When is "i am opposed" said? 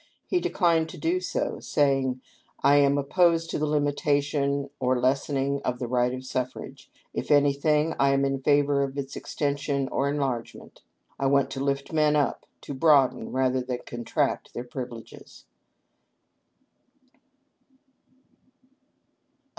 2.63-3.51